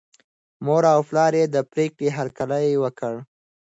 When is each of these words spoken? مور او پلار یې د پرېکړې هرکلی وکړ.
مور 0.65 0.83
او 0.93 0.99
پلار 1.09 1.31
یې 1.39 1.45
د 1.53 1.57
پرېکړې 1.71 2.07
هرکلی 2.17 2.65
وکړ. 2.83 3.13